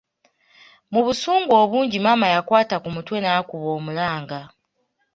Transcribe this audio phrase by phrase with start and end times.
[0.91, 4.39] Mu busungu obungi maama yakwata ku mutwe n’akuba omulanga.